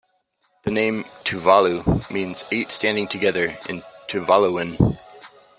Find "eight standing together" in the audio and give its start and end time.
2.51-3.55